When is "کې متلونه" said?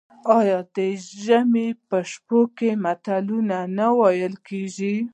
2.57-3.59